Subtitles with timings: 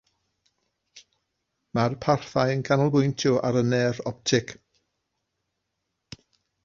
[1.79, 4.55] Mae'r parthau yn canolbwyntio ar y nerf optig.